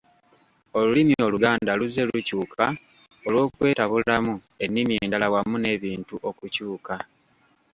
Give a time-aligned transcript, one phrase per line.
[0.77, 2.65] Olulimi Oluganda luzze lukyuka
[3.27, 6.95] olw’okwetabulamu ennimi endala wamu n’ebintu okukyuka.